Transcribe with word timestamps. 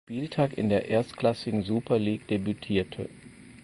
Spieltag 0.07 0.57
in 0.57 0.69
der 0.69 0.85
erstklassigen 0.89 1.61
Super 1.61 1.99
League 1.99 2.27
debütierte. 2.27 3.07